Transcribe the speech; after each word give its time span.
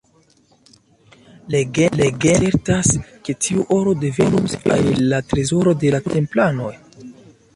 Legendo 1.55 2.07
asertas, 2.37 2.89
ke 3.27 3.35
tiu 3.47 3.67
oro 3.77 3.93
devenus 4.05 4.57
el 4.79 4.89
la 5.11 5.21
trezoro 5.35 5.77
de 5.85 5.95
la 5.97 6.03
Templanoj. 6.09 6.75